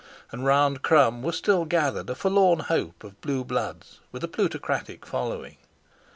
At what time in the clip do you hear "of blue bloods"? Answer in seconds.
3.03-3.99